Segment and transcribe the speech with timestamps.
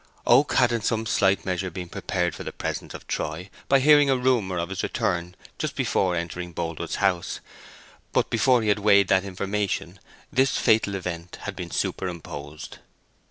[0.25, 4.09] Oak had in some slight measure been prepared for the presence of Troy by hearing
[4.09, 7.39] a rumour of his return just before entering Boldwood's house;
[8.11, 9.99] but before he had weighed that information,
[10.33, 12.79] this fatal event had been superimposed.